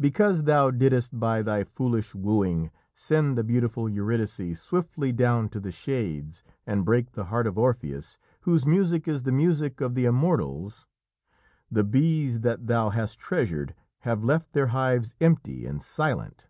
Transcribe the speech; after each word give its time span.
Because 0.00 0.44
thou 0.44 0.70
didst 0.70 1.20
by 1.20 1.42
thy 1.42 1.62
foolish 1.62 2.14
wooing 2.14 2.70
send 2.94 3.36
the 3.36 3.44
beautiful 3.44 3.90
Eurydice 3.90 4.40
swiftly 4.58 5.12
down 5.12 5.50
to 5.50 5.60
the 5.60 5.70
Shades 5.70 6.42
and 6.66 6.82
break 6.82 7.12
the 7.12 7.24
heart 7.26 7.46
of 7.46 7.58
Orpheus, 7.58 8.16
whose 8.48 8.64
music 8.64 9.06
is 9.06 9.24
the 9.24 9.32
music 9.32 9.82
of 9.82 9.94
the 9.94 10.06
Immortals, 10.06 10.86
the 11.70 11.84
bees 11.84 12.40
that 12.40 12.68
thou 12.68 12.88
hast 12.88 13.18
treasured 13.18 13.74
have 13.98 14.24
left 14.24 14.54
their 14.54 14.68
hives 14.68 15.14
empty 15.20 15.66
and 15.66 15.82
silent. 15.82 16.46